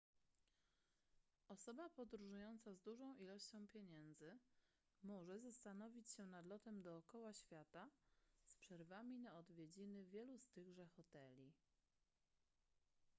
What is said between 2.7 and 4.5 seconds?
z dużą ilością pieniędzy